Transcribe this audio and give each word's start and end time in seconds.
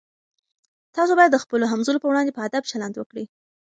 تاسي 0.95 1.13
باید 1.19 1.31
د 1.33 1.37
خپلو 1.43 1.65
همزولو 1.71 2.01
په 2.01 2.07
وړاندې 2.11 2.31
په 2.35 2.41
ادب 2.47 2.63
چلند 2.71 2.93
وکړئ. 2.97 3.25